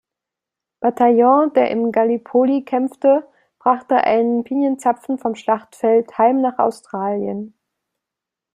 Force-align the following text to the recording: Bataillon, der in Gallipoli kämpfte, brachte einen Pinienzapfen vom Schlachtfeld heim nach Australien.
Bataillon, 0.79 1.53
der 1.53 1.69
in 1.69 1.91
Gallipoli 1.91 2.63
kämpfte, 2.63 3.27
brachte 3.59 3.97
einen 3.97 4.43
Pinienzapfen 4.43 5.19
vom 5.19 5.35
Schlachtfeld 5.35 6.17
heim 6.17 6.41
nach 6.41 6.57
Australien. 6.57 7.53